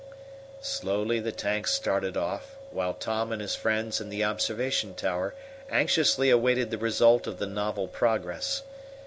[0.63, 5.35] Slowly the tank started off, while Tom and his friends in the observation tower
[5.69, 8.63] anxiously awaited the result of the novel progress.